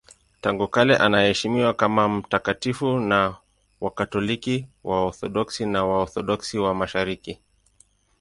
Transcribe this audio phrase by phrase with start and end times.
[0.41, 3.37] Tangu kale anaheshimiwa kama mtakatifu na
[3.81, 7.39] Wakatoliki, Waorthodoksi na Waorthodoksi wa Mashariki.